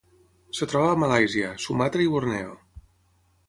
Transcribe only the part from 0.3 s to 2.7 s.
Es troba a Malàisia, Sumatra i Borneo.